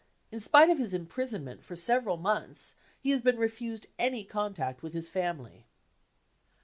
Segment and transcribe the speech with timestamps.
[0.31, 4.95] In spite of his imprisonment for several months he has been refused any contact with
[4.95, 5.67] his family.